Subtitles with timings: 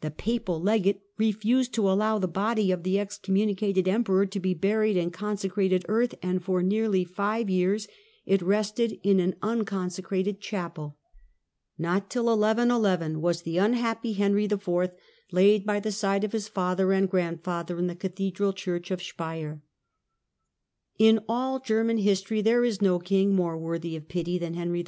[0.00, 4.96] The papal legate refused to allow the body of the excommunicated Emperor to be buried
[4.96, 7.88] in consecrated earth, and for nearly five years
[8.24, 10.98] it rested in an unconsecrated chapel.
[11.76, 14.68] Not till 1111 was the unhappy Henry IV.
[15.32, 19.62] laid by the side of his father and grandfather in the cathedral church of Speier.
[20.96, 24.84] In all German history there is no king more worthy of pity than Henry IV.